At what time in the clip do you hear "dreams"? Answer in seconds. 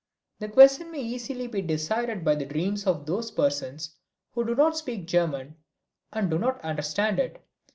2.47-2.87